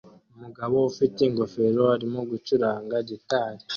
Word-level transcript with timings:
Umugabo 0.35 0.75
ufite 0.91 1.19
ingofero 1.23 1.83
arimo 1.95 2.19
gucuranga 2.31 2.95
gitari 3.09 3.63